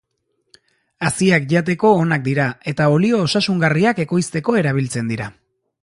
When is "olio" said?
2.97-3.21